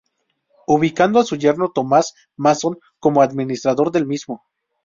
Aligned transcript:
Ubicando 0.65 1.19
a 1.19 1.23
su 1.23 1.35
yerno 1.37 1.69
Tomás 1.75 2.15
Mason, 2.35 2.75
como 2.99 3.21
administrador 3.21 3.91
del 3.91 4.07
mismo. 4.07 4.43